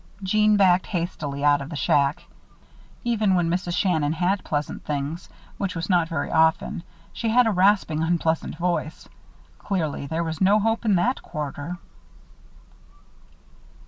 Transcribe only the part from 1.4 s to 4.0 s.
out of the shack. Even when Mrs.